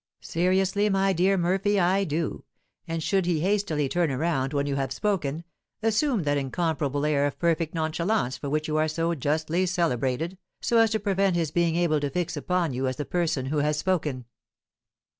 [0.23, 2.43] "Seriously, my dear Murphy, I do;
[2.87, 5.43] and should he hastily turn around when you have spoken,
[5.83, 10.79] assume that incomparable air of perfect nonchalance for which you are so justly celebrated, so
[10.79, 13.77] as to prevent his being able to fix upon you as the person who has
[13.77, 14.25] spoken."